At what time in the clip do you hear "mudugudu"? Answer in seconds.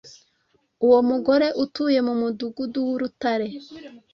2.21-2.79